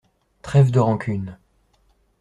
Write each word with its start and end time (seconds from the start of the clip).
Trêve 0.41 0.71
de 0.71 0.79
rancunes. 0.79 1.37